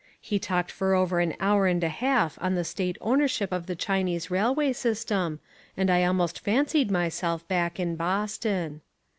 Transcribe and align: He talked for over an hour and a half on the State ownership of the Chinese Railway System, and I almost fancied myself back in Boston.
He 0.19 0.39
talked 0.39 0.71
for 0.71 0.95
over 0.95 1.19
an 1.19 1.35
hour 1.39 1.67
and 1.67 1.83
a 1.83 1.87
half 1.87 2.35
on 2.41 2.55
the 2.55 2.63
State 2.63 2.97
ownership 3.01 3.51
of 3.51 3.67
the 3.67 3.75
Chinese 3.75 4.31
Railway 4.31 4.73
System, 4.73 5.39
and 5.77 5.91
I 5.91 6.05
almost 6.05 6.39
fancied 6.39 6.89
myself 6.89 7.47
back 7.47 7.79
in 7.79 7.95
Boston. 7.95 8.81